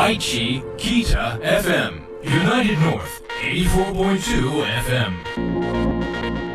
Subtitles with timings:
[0.00, 2.00] Aichi Kita FM.
[2.24, 6.49] United North 84.2 FM.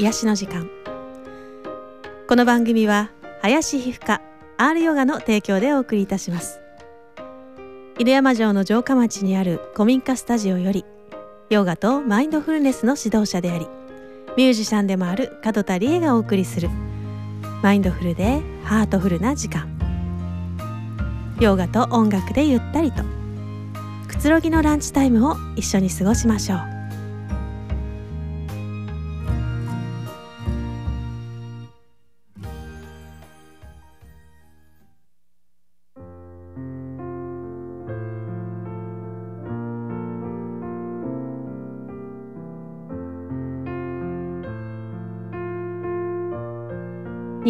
[0.00, 0.66] 癒しの時間。
[2.26, 3.10] この番組は
[3.42, 4.22] 林皮膚科
[4.56, 6.58] R ヨガの提供でお送りいたします。
[7.98, 10.86] 犬山城の城下町にある古民家スタジオより
[11.50, 13.66] ヨガとマインドフルネスの指導者であり
[14.38, 16.70] ミュージシャンでもある角田理恵がお送りする
[17.62, 19.68] マインドフルでハートフルな時間。
[21.40, 23.02] ヨガと音楽でゆったりと
[24.08, 26.79] くつろぎのランチタイムを一緒に過ごしましょう。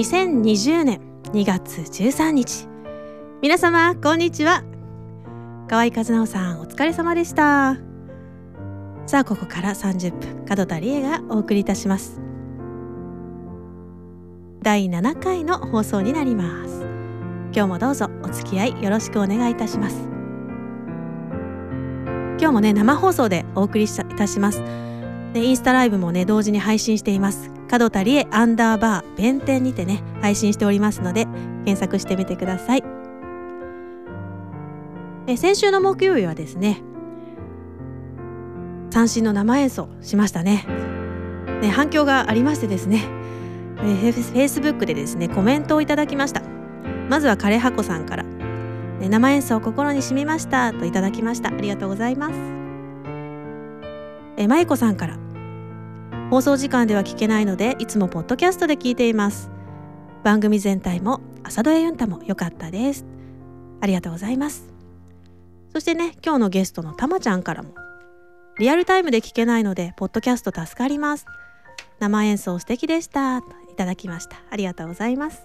[0.01, 2.67] 2020年2月13日。
[3.43, 4.65] 皆様こんにちは。
[5.69, 7.77] 河合和直さんお疲れ様でした。
[9.05, 12.19] さあここから30分門田理恵がお送りいたします。
[14.63, 16.81] 第7回の放送になります。
[17.53, 20.09] 今日もどうぞお付き合いよろしくお願いいたします。
[22.39, 24.63] 今日もね生放送でお送りいたします。
[25.35, 27.60] でインスタライブもね同時に配信しています。
[27.71, 31.27] 角田理恵アンダーバー弁天にてね配信しておりますので
[31.65, 32.83] 検索してみてください。
[35.29, 36.83] え先週の木曜日はですね
[38.91, 40.67] 三振の生演奏しましたね。
[41.63, 43.05] ね反響がありましてですね
[43.77, 46.43] フェイスブックでですねコメントをいただきました。
[47.09, 51.51] まずは枯葉子さんから、ね、生演奏心に染みましたといただきました。
[51.51, 52.35] ありがとうございます。
[54.37, 55.30] えまゆこさんから
[56.31, 59.51] 放送時間では聞けないのでいつもポッドキャストで聞いています。
[60.23, 63.05] 番組全体も朝ドラユンタも良かったです。
[63.81, 64.73] ありがとうございます。
[65.73, 67.75] そしてね今日のゲストのたまちゃんからも
[68.61, 71.27] リアルタイムで聞けないのでポッドキャスト助かります。
[71.99, 73.43] 生演奏素敵でした。
[73.43, 74.37] といただきました。
[74.51, 75.43] ありがとうございます。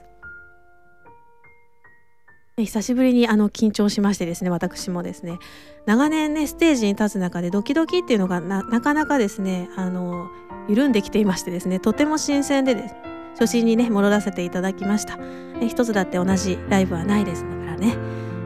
[2.58, 5.40] 久しぶりにあの緊張しましてですね私もですね。
[5.86, 10.30] 長年ねステージに立つ中でドキドキっていうのがなかなかですねあの
[10.70, 12.96] 緩んできていましてですねとても新鮮でです。
[13.34, 17.98] 初心にね戻らせていただきました、ね、一つだって同じライブはないですからね。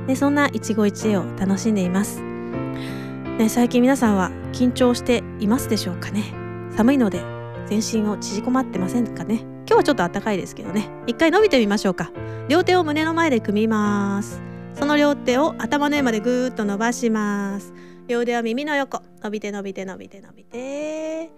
[0.08, 6.34] でそんな一期一会を楽しんでいます、ね、最近皆さんは緊張していますでしょうかね。
[6.76, 7.22] 寒いので
[7.68, 9.59] 全身を縮こまってませんかね。
[9.70, 10.90] 今日はちょっと暖かいですけどね。
[11.06, 12.12] 一回伸びてみましょうか。
[12.48, 14.42] 両手を胸の前で組みます。
[14.74, 17.72] その両手を頭の上までぐーっと伸ばします。
[18.08, 19.04] 両手は耳の横。
[19.22, 21.30] 伸びて伸びて伸びて伸びて。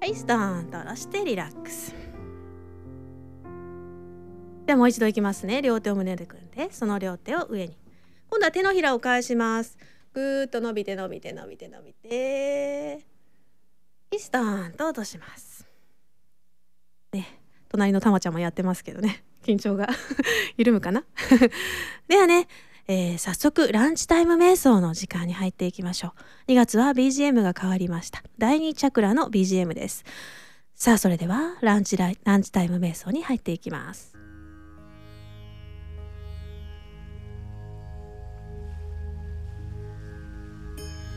[0.00, 1.94] はいスターンと下ろしてリラックス。
[4.66, 5.62] ではもう一度いきますね。
[5.62, 6.72] 両手を胸で組んで。
[6.72, 7.78] その両手を上に。
[8.30, 9.78] 今度は手のひらを返します。
[10.12, 13.06] ぐーっと伸びて伸びて伸びて伸びて。
[14.18, 15.47] スターンと落とします。
[17.68, 19.24] 隣のたまちゃんもやってますけどね。
[19.44, 19.88] 緊張が。
[20.56, 21.04] 緩むかな？
[22.08, 22.48] ではね
[22.90, 26.14] えー、早速ランチタイム瞑想の時間に入っていきましょ
[26.48, 26.52] う。
[26.52, 28.22] 2月は BGM が変わりました。
[28.38, 30.06] 第2チャクラの BGM です。
[30.74, 34.18] さあそれではランチラランチタイム瞑想に入っていきます。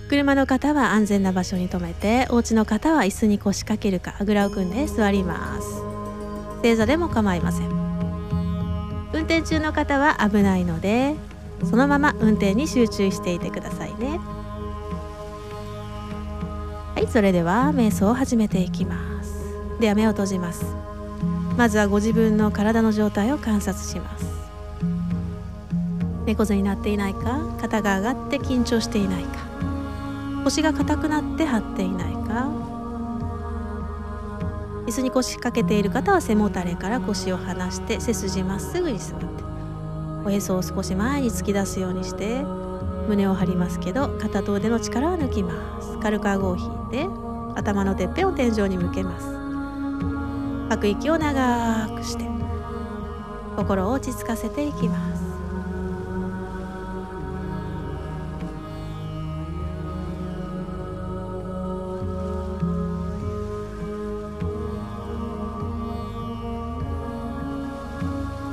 [0.10, 5.91] 車の方は安全な場所に停めてお家の方は椅子に腰掛けるかあぐらを組んで座ります。
[6.62, 7.70] 正座でも構いません。
[9.14, 11.16] 運転中の方は危ないので
[11.70, 14.20] そのまま運転に集中していてくださいね。
[16.96, 19.32] はいそれでは瞑想を始めていきます。
[19.80, 20.66] では目を閉じます。
[21.58, 24.26] まずはご自分の体の状態を観察します。
[26.26, 29.40] 猫背になっていないか肩が上がって緊張していないか
[30.44, 32.21] 腰が硬くなって張っていないか。
[34.92, 39.26] 椅子に腰掛けている方は背もたれから腰を離して背筋まっすぐに座って。
[40.26, 42.44] おへそを少し前に突き出すようにして
[43.08, 47.08] 胸を張りますけど片と腕の力を抜きます軽く顎を引いて
[47.56, 49.28] 頭のてっぺんを天井に向けます。
[50.70, 52.26] 吐く息を長くして
[53.56, 55.11] 心を落ち着かせていきます。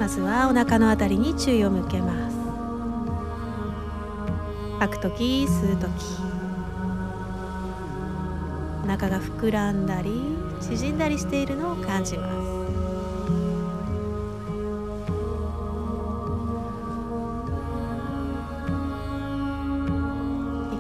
[0.08, 2.36] まずはお腹のあたりに注意を向けます。
[4.78, 5.90] 吐く時吸う時
[8.84, 10.22] お腹が膨らんだり
[10.62, 12.38] 縮んだりしているのを感じます。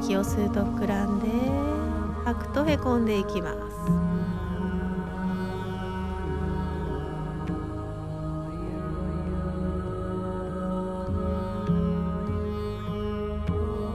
[0.04, 1.28] 息を吸うと膨らんで
[2.24, 3.67] 吐くとへこんでいきます。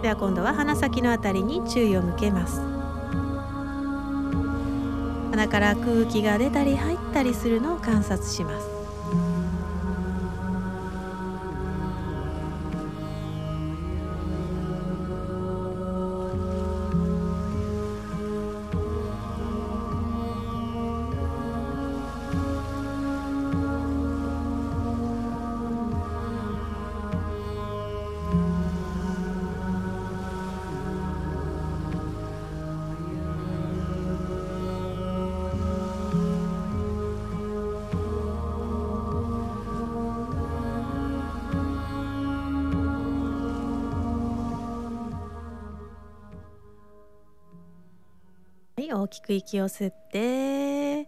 [0.03, 2.59] では今度は鼻先のあたりに注意を向けます。
[5.31, 8.72] 鼻から空気が出たり入ったりするのを観察します。
[48.98, 51.07] い、大きく息を吸って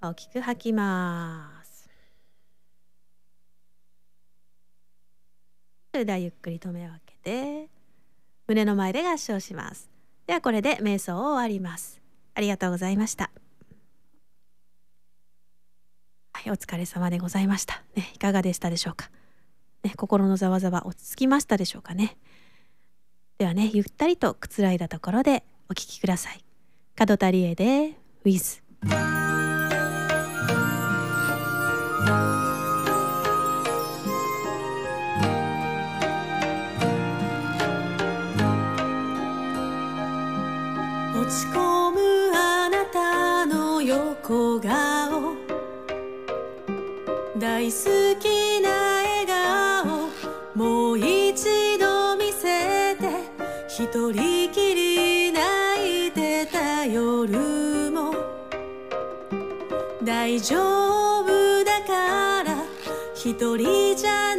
[0.00, 1.90] 大きく吐きます。
[5.92, 7.68] それではゆっくりと目を開けて
[8.46, 9.90] 胸の前で合掌します。
[10.26, 12.00] ではこれで瞑想を終わります。
[12.34, 13.30] ありがとうございました。
[16.32, 17.82] はい、お疲れ様でございました。
[17.96, 19.10] ね、いかがでしたでしょうか。
[19.82, 22.16] ね、心のざわざわ落ち着きましたでしょうかね。
[23.38, 26.47] ではねゆったりとくつらいだところでお聞きください。
[26.98, 27.92] 角田理恵で
[28.24, 28.60] With
[41.14, 42.00] 落ち込む
[42.34, 45.36] あなたの横顔。
[47.38, 50.08] 大好きな笑顔。
[50.56, 53.08] もう一度見せて。
[53.68, 54.67] 一人きり。
[63.38, 64.34] 一人じゃ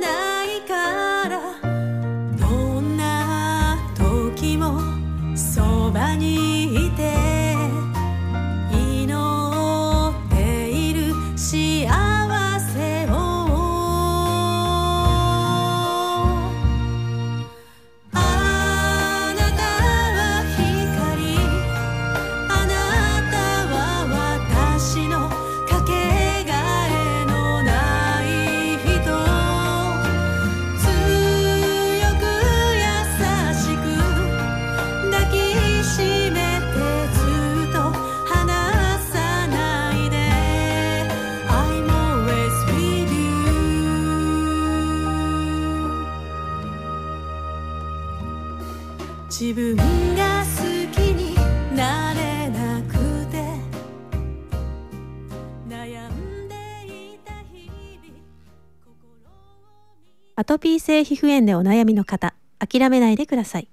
[60.60, 63.68] ピー性皮膚炎でお悩みの方諦めないでください。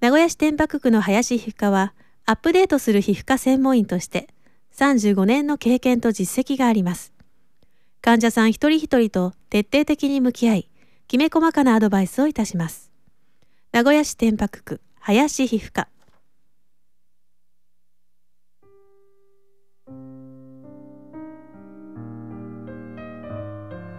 [0.00, 4.28] 名古屋市天白区の林皮膚科はアップデートする皮膚科専門医として
[4.76, 7.12] 35年の経験と実績があります。
[8.00, 10.70] 患者さん一人一人と徹底的に向き合い
[11.08, 12.90] きめ細かなアドバイスをいたします。
[13.72, 15.88] 名古屋市天白区林皮膚科。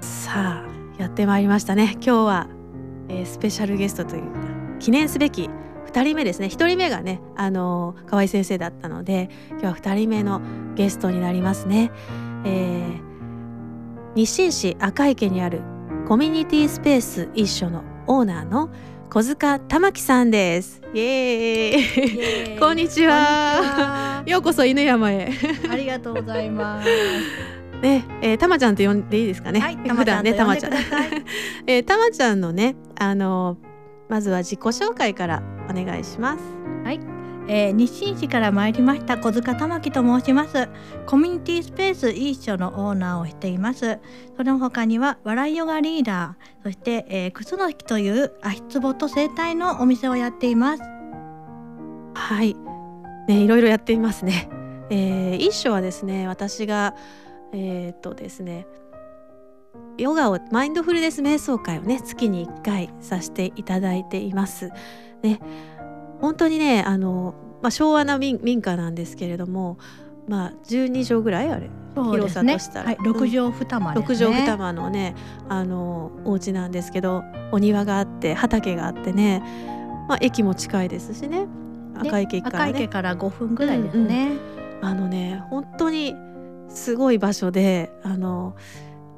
[0.01, 0.69] さあ
[1.00, 1.94] やってまいりましたね。
[1.94, 2.48] 今日は、
[3.08, 4.29] えースペシャルゲストというか
[4.79, 5.50] 記念すべき
[5.91, 6.48] 2人目ですね。
[6.48, 10.41] 1人目がねあのー河合先生だったので今日は2人目の
[10.75, 11.91] ゲストになりますね、
[12.46, 13.10] えー
[14.15, 15.62] 日清市赤池にある
[16.08, 18.70] コミュニティスペース一緒のオーナーの
[19.12, 20.82] 小塚玉木さんです。
[20.94, 22.58] イエーイ。
[22.60, 24.24] こんにちは。
[24.25, 25.32] ようこそ犬山へ。
[25.72, 26.89] ありがとうございます。
[27.81, 29.59] ね、えー、たまちゃんと呼んでいいですかね？
[29.59, 30.74] はい、た普段ね、たまちゃん。
[31.67, 33.69] えー、たまちゃんのね、あのー
[34.09, 36.39] まずは自己紹介からお願いします。
[37.51, 40.69] えー、日清市から参りました小塚玉木と申します。
[41.07, 43.98] コミュニティスペース一緒のオーナーをしています。
[44.38, 50.83] その他には笑いヨガリーダー、そして、えー、靴の木という足つぼと整体のお店をやっています。
[52.13, 52.55] はい、
[53.27, 54.48] ね、いろいろやっていますね。
[54.91, 56.93] えー、一緒はですね、私が
[57.53, 58.68] えーっとですね、
[59.98, 64.72] ヨガをマインドフルネス瞑想会をね月に1回させていただいています。
[65.22, 65.39] ね
[66.22, 69.77] 本当にねあの、まあ、昭和な民民家なんですけれども、
[70.27, 74.27] まあ、12畳ぐらいあれ広さとしたらはい、六畳二間ですね。
[74.27, 75.15] 6畳二間のね
[75.50, 79.41] あのお家なんですけどお庭があって畑があってね、
[80.08, 81.48] まあ、駅も近いですしね
[81.98, 84.32] 赤池駅からね赤池から5分ぐらいですね。
[84.82, 86.15] あのね本当に
[86.70, 88.56] すごい場所であの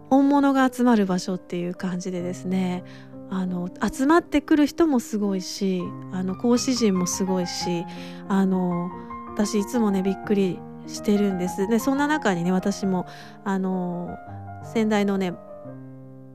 [0.09, 2.83] 本物が集まる場所っていう感じでですね
[3.29, 5.81] あの集まってくる人もすごいし
[6.11, 7.85] あの講師陣もすごいし
[8.27, 8.89] あの
[9.33, 11.67] 私いつもねびっくりしてるんです。
[11.67, 13.05] でそんな中にね私も
[13.45, 14.17] あの
[14.63, 15.33] 先代のね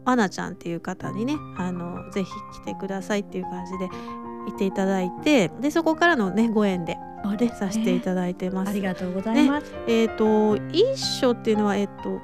[0.07, 2.31] アナちゃんっていう方にねあのぜひ
[2.63, 3.89] 来てくださいっていう感じで
[4.47, 6.97] 言っていただいてでそこからのねご縁で
[7.41, 8.71] ねさせていただいてます。
[8.71, 9.75] ありがとうございます。
[9.89, 12.21] えっ、と一緒っていうのはえっ、と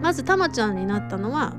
[0.00, 1.54] まずたまちゃんになったのは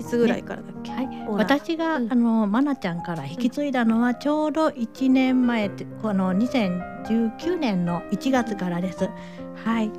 [0.00, 0.92] いつぐらいからだっけ？
[0.92, 9.08] はい、私が、うんあのまなちゃんから引き継いだのはちょうど1年前ってこの2019年の1月からです。
[9.64, 9.90] はい。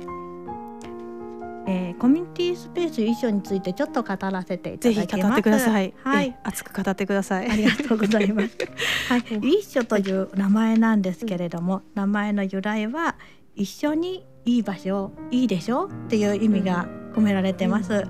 [1.70, 5.16] えーコミュニティスペース一緒についてちょっと語らせていたぜだきます。
[5.16, 5.94] ひ語ってください。
[6.02, 6.36] はいえ。
[6.44, 7.50] 熱く語ってください。
[7.50, 8.56] ありがとうございます。
[9.08, 9.20] はい、
[9.58, 13.16] 一緒という名前なんですけれども、名前の由来は
[13.54, 15.86] 一緒にいい場所、いいでしょ？
[15.86, 18.06] っていう意味が込められてます。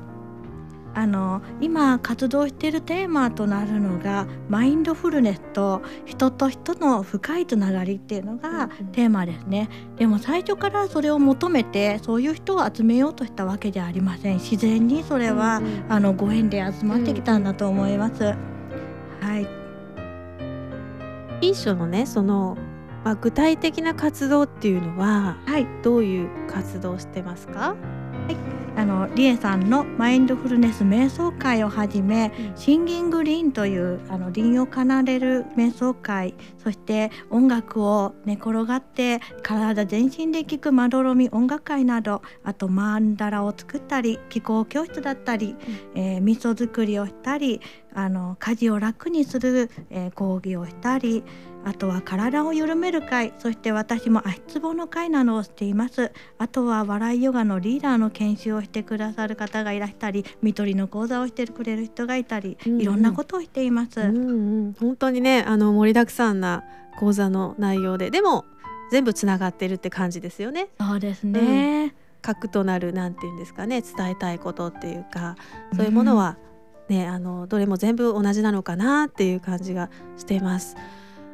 [0.94, 9.68] あの今活動しているテーマとなるのがマインドフルネスと人と人の深いつながりっていうのがうんテーマですね。
[9.97, 14.38] でも最初からそれを求めてそういう人を集めようとしたわけじゃありません。
[14.38, 18.25] 自然にそれは、うんうんあのご縁で集まってきたんだと思います。
[18.25, 18.35] は
[19.38, 19.47] い。
[21.40, 22.56] 一緒のねその
[23.04, 27.76] まあ具体的な活動っていうのははい、どういう活動をしてますか？
[28.81, 32.57] あのリエさんのマインドフルネス瞑想会をはじめ、うん。
[32.57, 45.57] シンギングリンというあの輪を奏でる瞑想会そして音楽を寝転がって体全身で聴くまどろみ音楽会などあとマンダラを作ったり気候教室だったり、
[45.95, 47.61] えー味噌作りをしたり
[47.93, 51.23] あの家事を楽にする、えー講義をしたり
[51.64, 56.12] あとは体を緩める会そして私も足つぼの会などをしています。
[56.38, 62.81] あとは笑いヨガのリーダーの研修をしてくださる方がいらしたり看取りの講座をしてくれる人がいたり、うんうん。
[62.81, 66.64] いろんなことをしています、うんうん、本当にねあの盛りだくさんな
[66.99, 68.45] 講座の内容ででも
[68.90, 70.69] 全部つながってるって感じですよね。
[70.79, 75.37] そうですね、核となるなんていうんですかね伝えたいことっていうか
[75.76, 76.37] そういうものは、
[76.88, 80.76] ねあのどれも全部同じなのかなっていう感じがしています。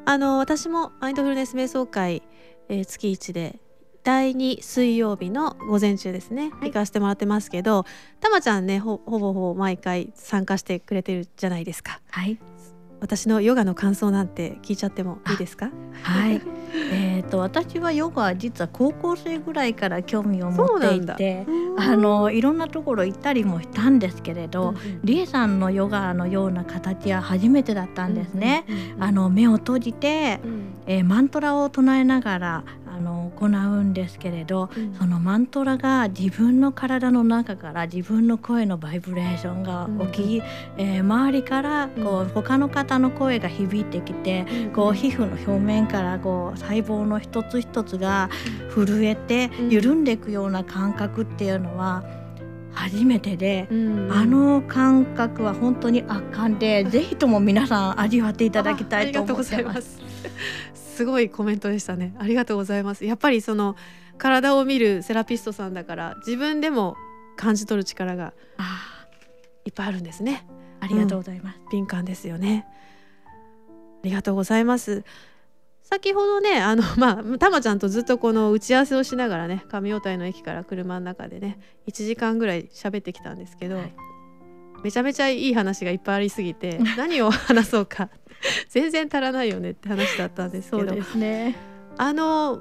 [0.08, 2.22] あの私もマインドフルネス瞑想会、
[2.68, 3.58] えー月1で
[4.04, 6.66] 第2水曜日の午前中ですね、い。
[6.66, 7.84] 行かせてもらってますけど
[8.20, 12.00] たまちゃんねほほぼほぼ毎回参加してくれてるじゃないですか。
[12.10, 12.38] はい
[13.00, 15.70] 私のヨガの感想なんて聞いちゃってもいいですか？
[16.02, 16.40] はい。
[16.92, 21.46] えーと私はヨガは実は高校生ぐらいから興味を持っていて
[21.78, 28.64] あのいろんなところ行ったりもしたんですけれど、うんうんリエさんのヨガのような形は初めてだったんですね。
[28.68, 29.02] うんうんうん。
[29.04, 30.62] あの目を閉じて、うん。
[30.86, 32.64] えーマントラを唱えながら
[32.96, 34.94] あの行うんですけれどうん。
[34.94, 40.42] そのマントラが自分の体の中から自分の声のバイブレーションが起き、
[40.78, 42.28] えー周りからこう、うん。
[42.30, 48.30] 他の方の声が響いてきて、こう皮膚の表面からこう細胞の一つ一つが
[48.74, 49.70] 震えてうん。
[49.70, 52.02] 緩んでいくような感覚っていうのは
[52.72, 53.68] 初めてで。
[53.70, 54.12] うん。
[54.12, 59.72] あの感覚は本当に圧巻で、 ぜひとも皆さん味わっていただきたいと思いま。
[59.74, 60.00] ます
[60.96, 60.98] す。
[60.98, 62.14] すごいコメントでしたね。
[62.18, 63.04] ありがとうございます。
[63.04, 63.76] やっぱりその
[64.18, 66.96] 体を見るセラピストさんだから自分でも
[67.36, 69.06] 感じ取る力があ
[69.64, 70.46] いっぱいあるんですね。
[70.80, 71.60] ーありがとうございます。
[71.70, 72.66] 敏感ですよね。
[73.26, 73.30] あ
[74.04, 75.04] りがとうございます。
[75.82, 83.94] 先ほどねあの まあたまちゃんとずっとこの打ち合わせをしながらね上大谷の駅から車の中でね1時間ぐらい喋ってきたんですけど、はい
[84.82, 88.08] めちゃめちゃいい話がいっぱいありすぎて 何を話そうか
[88.68, 91.56] 全然足らないよねって話だったんですけどすね。
[91.96, 92.60] あの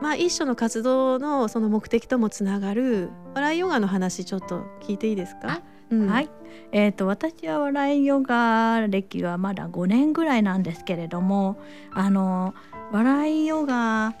[0.00, 5.60] まあ一緒の活動のその目的ともつながる笑いヨガの話ちょっと聞いていいですか、
[5.90, 6.30] うんはい。
[6.70, 11.58] えっ、と私は笑いヨガ歴はまだ5年ぐらいなんですけれども、
[11.92, 12.54] あの
[12.92, 14.14] 笑いヨガ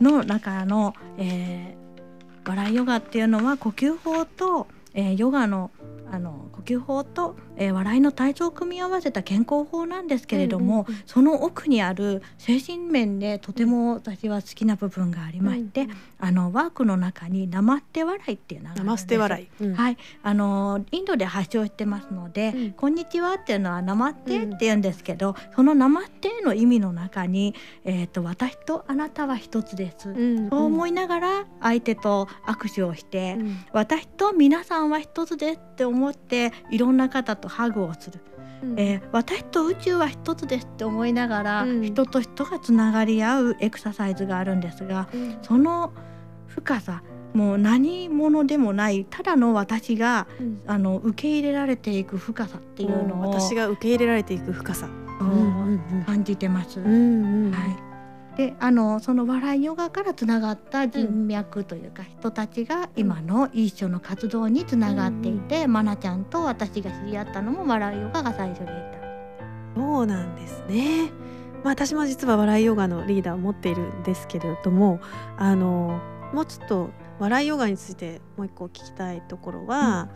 [0.00, 1.82] の中の、えー
[2.44, 5.70] 笑いヨガっていうのは呼吸法と、えーヨガの
[6.12, 11.02] あの呼吸法とえー笑いの体操を組み合わせた健康法なんですけれども、うんうんうん。
[11.06, 19.74] その奥にある精神面でとても私は好きな部分がありまして、あのワークの中に「生って笑い」っていうのがで笑い、うん。
[19.74, 22.72] はい、あのインドで発祥してますので、うん。
[22.72, 30.10] こんにちはっていうのは生ってって言うんですけど、その生っての意味の中に、えっ、と私とあなたは一つです。
[30.10, 30.50] うん。
[30.50, 33.56] そう思いながら相手と握手をして、うん。
[33.72, 38.20] 私と皆さんは一つですって思っていろんな方とハグをする、
[38.62, 38.78] うん。
[38.78, 41.82] えー私と宇宙は一つですって思いながら、うん。
[41.82, 45.38] 人と人がつながり合うエクササイズがあるんですがうん。
[45.42, 45.92] その
[46.46, 47.02] 深さ
[47.32, 50.62] もう何者でもないただの私がうん。
[50.66, 54.88] あの受け入れられていく深さっていうのを私が受け入れられていく深さ、
[56.06, 56.80] 感じてます。
[56.80, 57.91] はい
[58.36, 68.72] であのその笑いヨガからつながった人脈というか、人たちが今の一緒の活動につながっていて、まなちゃんと私が知り合ったのも笑いヨガが最初でいた。
[69.76, 71.10] そうなんですね。
[71.62, 75.00] まあ私も実は笑いヨガのリーダーを持っているんですけれども、
[75.36, 76.00] あの
[76.32, 80.08] もうちょっと笑いヨガについてもう一個聞きたいところは、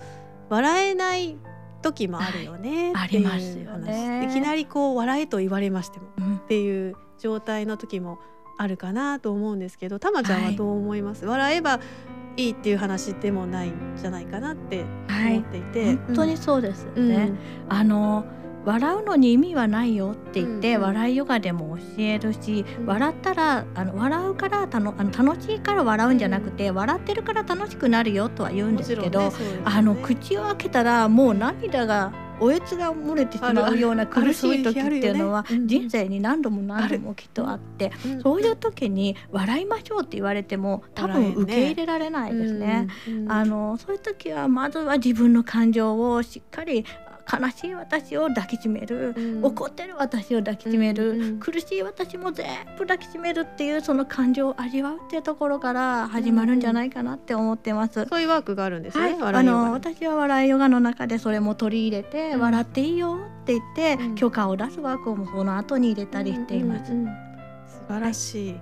[0.49, 1.37] 笑えない
[1.82, 4.23] 時もあるよねはいっていうありますよね。
[4.23, 6.37] 話いきなりこう笑えと言われましてもうん。
[6.37, 8.18] っていう状態の時も
[8.58, 11.26] あるかなと思うんですけど、たまちゃんはどう思います？
[11.26, 11.80] 笑えば
[12.37, 15.38] いいっていう話でもないんじゃないかなってはい。
[15.38, 17.08] 思っていて、本当にそうですようん。
[17.08, 17.32] ね。
[17.68, 18.25] あの
[18.64, 20.82] 笑うのに意味はないよって言って、うんうん。
[20.88, 22.87] 笑いヨガでも教えるし、うん。
[22.87, 29.35] 笑ったらあの笑うからたのあの楽しいから笑うんじゃなくて、笑ってるから楽しくなるよとは言うんですけど、ねね。
[29.64, 38.23] あの口を開けたらもう涙がおえつが漏れてしまうような苦しい時っていうのは人生に何度も何度もきっとあってうん。
[38.23, 42.88] そういう時に笑いましょうって言われても多分受け入れられないですね。
[43.28, 46.85] あのそういう時はまずは自分の感情をしっかり
[47.30, 49.45] 悲しい私を抱きしめる、うん。
[49.45, 52.47] 怒ってる私を抱きしめる、うんうん苦しい私も全
[52.78, 58.06] 部抱きしめるっていうその感情を味わうっていうところから始まるんじゃないかなって思ってます。
[58.09, 59.14] そういうワークがあるんですね。
[59.14, 62.41] はい、あの私は笑いヨガの中でそれも取り入れて、うん。
[62.41, 64.15] 笑っていいよって言って、うん。
[64.15, 66.93] 許可を出すワークもその後に入れたりしています。
[66.93, 67.26] うんうんうん
[67.86, 68.60] 素晴らしい、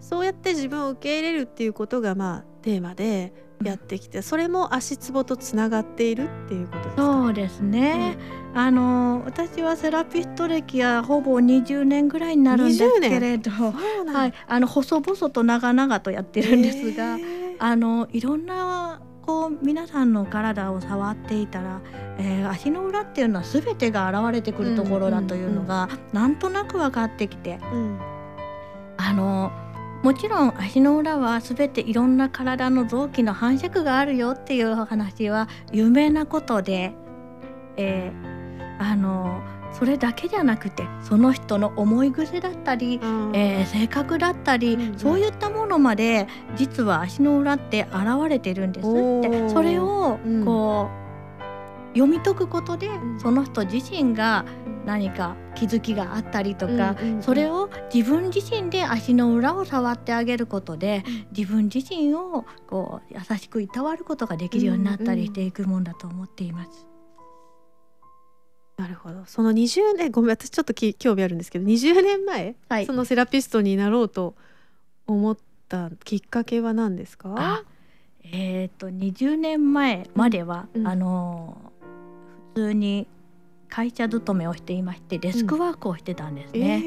[0.00, 3.32] そうやって自分を受け入れるっていうことがまあテーマで
[3.64, 7.02] やってきて、それも足つぼとつながっているっていうことですか？
[7.02, 8.16] そうですね、
[8.54, 17.16] あの私はセラピスト歴はほぼ20年ぐらいになるんですけれど、はい、あの細々と長々とやってるんですが、
[17.58, 21.80] あのいろんなこう皆さんの体を触っていたら、
[22.18, 27.98] えー足の裏っていうのは全てが現れてくるところだというのが、なんとなく分かってきてうん。
[28.98, 29.52] あの
[30.06, 36.92] もちろん足の裏は全ていろんな体の臓器の繁殖があるよっていう話は有名なことで、
[37.76, 38.36] えー
[38.78, 39.42] あの
[39.72, 43.00] それだけじゃなくてその人の思い癖だったり、
[43.34, 44.98] えー性格だったり、うんうん。
[44.98, 48.90] そういったものまで実は足の裏って現れてるんですっ
[49.28, 49.48] て。
[49.48, 50.44] それをうん。
[50.44, 50.88] こ
[51.92, 53.18] う、読み解くことで、ん。
[53.18, 54.44] その人自身が
[54.86, 57.22] 何か気づきがあったりとか、うんうんうん。
[57.22, 61.04] それを自分自身で足の裏を触ってあげることで、
[61.36, 66.86] 自分自身をこう優しくいたわることができるようになったりしていくもんだと思っています。
[68.76, 69.24] なるほど。
[69.26, 72.86] その20年ごめん私ちょっとき興味あるんですけど20年前、はい。
[72.86, 74.34] そのセラピストになろうと
[75.06, 75.36] 思っ
[75.68, 77.34] たきっかけは何ですか？
[77.36, 77.64] あ
[78.22, 80.86] えー、と20年前までは、うん。
[80.86, 81.72] あの
[82.54, 83.06] 普通に
[83.76, 86.82] 会社勤めをしていましてデスクワークをしてたんですね。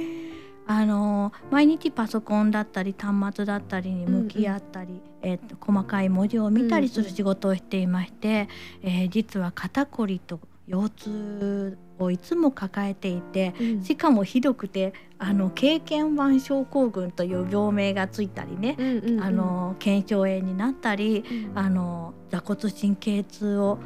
[0.65, 8.49] あの毎日パソコンだったり端末だったりに向き合ったり、えー、と細かい文字を見たりする仕事をしていまして、
[8.81, 13.83] えー実は肩こりと腰痛をいつも抱えていてうん。
[13.83, 19.23] しかもひどくてあの経験腕症候群という病名がついたりね、うんうんうん。
[19.23, 21.23] あの腱鞘炎になったり
[21.53, 21.57] うん。
[21.57, 23.77] あの座骨神経痛を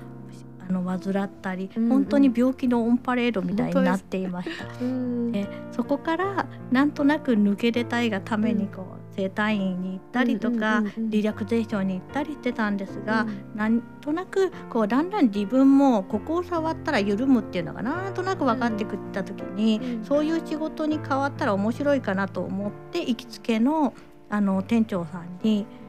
[0.68, 1.90] あの患ったり、うんうん。
[1.90, 4.66] 本当に病気のオンパレードみたいになっていました。
[4.82, 5.32] うん。
[5.32, 11.10] でそこからなんとなく抜け出たいがためにこう整体院に行ったりとか、うんうんうんうん。
[11.10, 13.58] リラクゼーションに行ったりしてたんですが、うん。
[13.58, 20.06] なんとなくこうだんだん自分もここを触ったら緩むっていうのがなんとなく分かってくった時に、うん。
[20.06, 23.94] そういう仕事に変わったら面白いかなと思って行きつけの
[24.30, 25.68] あの店長さんに「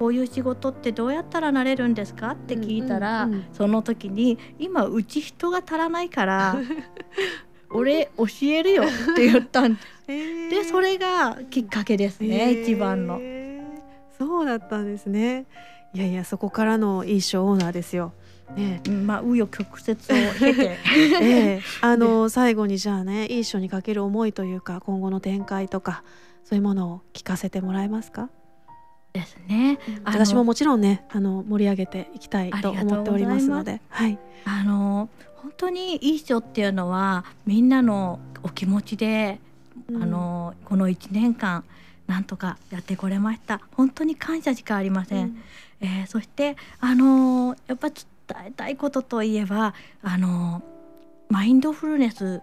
[0.00, 6.56] こういう仕事ってどうやったらなれるんですか?」って聞いたら、うんうんうんその時に「今うち人が足らないから
[7.70, 10.50] 俺教えるよ」って言ったんです。
[10.50, 13.20] でそれがきっかけですね、一番の。
[14.18, 15.46] そうだったんですね
[15.94, 18.12] いやいやそこからのいい賞オーナーですよ。
[18.56, 19.96] ね、まあ紆余曲折を
[20.38, 20.78] 経て、
[21.22, 26.02] ええ、 あの最後にじゃあねいい賞にかける思いというか今後の展開とか
[26.44, 28.30] そういうものを聞かせてもらえますか？
[29.12, 29.78] ですね。
[30.04, 34.18] 私ももちろんねあの盛り上げていきたいと思っておりますので、はい。
[34.44, 39.40] あの本当にいい賞っていうのはみんなのお気持ちで、
[39.88, 41.64] うん、あのこの1年間
[42.06, 43.60] なんとかやってこれました。
[43.76, 45.38] 本当に感謝しかありません、うん、
[45.80, 48.04] えー、そしてあのやっぱ伝
[48.46, 50.62] えたいことといえばあの
[51.28, 52.42] マインドフルネス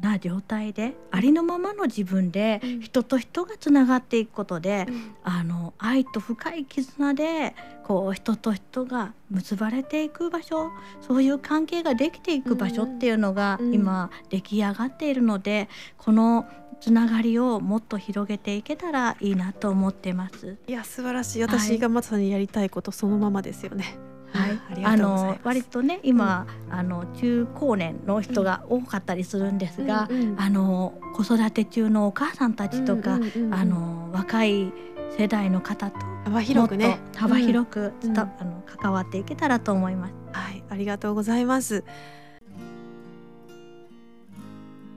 [0.00, 16.46] な状態でありのままの自分で人と人がつながっていくことで、うん、あの愛と深い絆でこう人と人が結ばれていく場所そういう関係ができていく場所っていうのが今出来上がっているのでこの
[16.80, 20.58] つながりをもっと広げていけたらいいなと思ってます。
[20.66, 21.42] いや素晴らしい。
[21.42, 23.98] 私がまさにやりたいことそのままですよね。
[24.32, 33.18] はい、あの割とね今、うん、あの中高年の人が多かったりするんですが、うんうん、あの子育て中のお母さんたちとか、
[33.50, 34.72] あの若い
[35.16, 40.14] 世代の方と幅広くね幅広く、うん、あの関わっていけたらと思います。
[40.32, 41.84] はい、ありがとうございます。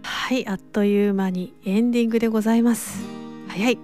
[0.03, 3.03] はい、あっという間にエンディングでございます。
[3.47, 3.79] 早い。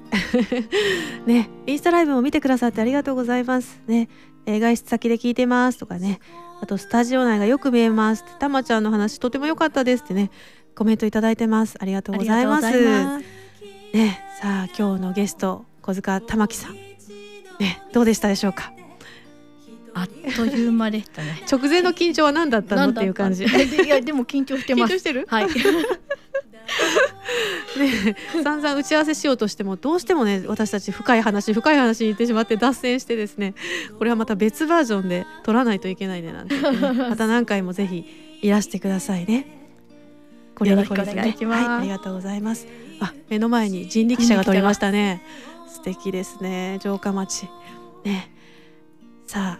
[1.25, 3.81] ね、インスタライブも見てくださってありがとうございます。
[3.88, 4.10] ね、
[4.45, 6.19] えー、外出先で聞いてますとかね。
[6.62, 8.39] あとスタジオ内がよく見えますって。
[8.39, 10.31] たまちゃんの話とても良かったですってね。
[10.75, 11.77] コメントいただいてます。
[11.79, 12.71] ありがとうございます。
[13.93, 16.73] ねさあ今日のゲスト小塚玉木さん。
[16.73, 18.73] ねどうでしたでしょうか？
[19.93, 21.41] あっという間でしたね。
[21.49, 22.89] 直前の緊張は何だったの？
[22.89, 23.45] っていう感じ。
[23.47, 24.93] いやでも緊張してます。
[24.93, 25.25] 緊張してる？
[25.29, 25.47] はい
[27.77, 33.53] ね、散々打ち合わせしようとしてもどうしてもね私たち深い話深い話に行ってしまって脱線してですね
[33.97, 36.61] これはまた別バージョンで撮らないといけないねなんて、ね、
[37.09, 38.05] また何回もぜひ
[38.41, 39.65] いらしてくださいね。
[40.55, 42.65] これにこれね、はい、ありがとうございます。
[43.01, 45.21] あ、目の前に人力車が通りましたね。
[45.67, 47.49] 素敵ですね、城下町。
[48.05, 48.31] ね、
[49.27, 49.59] さ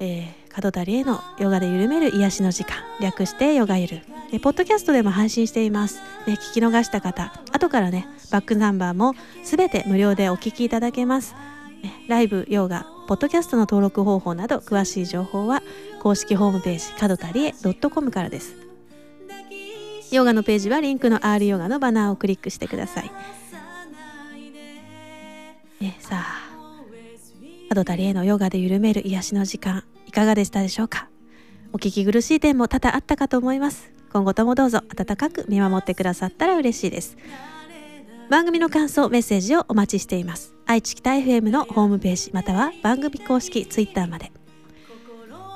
[0.00, 4.00] えー、門田理恵のヨガで緩める癒しの時間、略してヨガゆる。
[4.32, 9.14] えポッドキャストでも配信しています、ね、聞き逃した方後からねバックナンバーも
[9.44, 11.34] すべて無料でお聞きいただけます、
[12.08, 15.62] ライブヨガポッドキャストの登録方法など詳しい情報は
[16.00, 17.54] 公式ホームページ角田理恵
[17.90, 18.56] .com からです。
[20.10, 23.10] ヨガのページはリンクの R ヨガのバナーをクリックしてください、
[25.80, 26.46] ね、さあ
[27.68, 29.84] 角田理恵のヨガで緩める癒しの時間。
[30.16, 31.10] かがでしたでしょうか？
[31.74, 33.92] お聞き苦しい点も多々あったかと思います。
[34.10, 37.18] 今後ともどうぞ温かく見守ってくださったら嬉しいです。
[38.30, 40.54] 番組の感想メッセージをお待ちしています。
[40.64, 44.32] 愛知北 FM のホームページまたは番組公式 Twitter まで。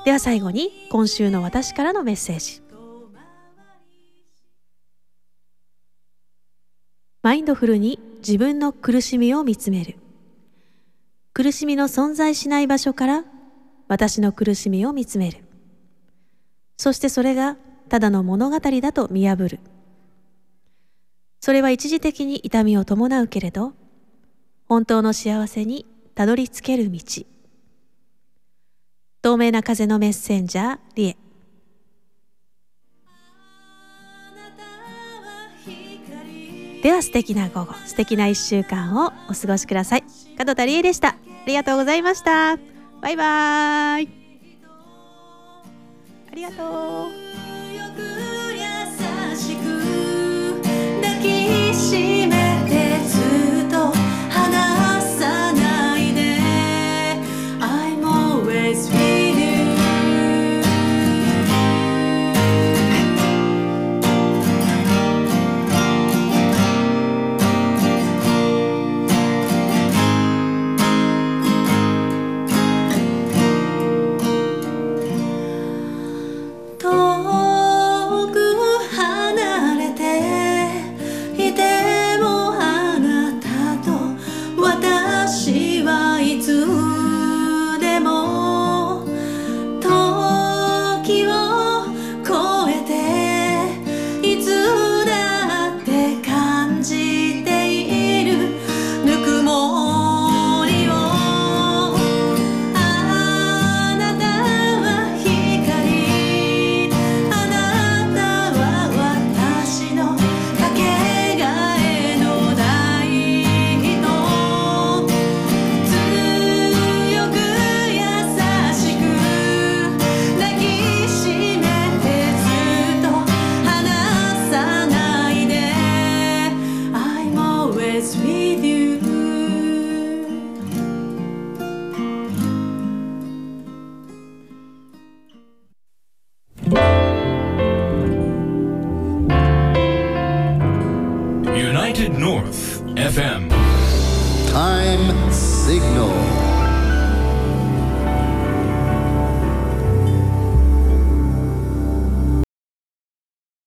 [0.05, 2.61] では最後に今週の私からのメッセージ。
[7.23, 9.95] マインドフルに自分の苦しみを見つめる。
[11.33, 13.25] 苦しみの存在しない場所から
[13.91, 15.43] 私の苦しみを見つめる
[16.77, 17.57] そしてそれが
[17.91, 19.59] ただの物語だと見破る。
[21.41, 23.73] それは一時的に痛みを伴うけれど、
[24.65, 26.99] 本当の幸せにたどり着ける道。
[29.21, 31.17] 透明な風のメッセンジャー、リエ。
[36.81, 40.03] では素敵な午後、素敵な一週間をお過ごしください。
[40.37, 41.09] 門田理恵でした。
[41.09, 42.70] ありがとうございました。
[43.01, 44.09] バイバーイ。
[46.31, 47.30] ありがとう。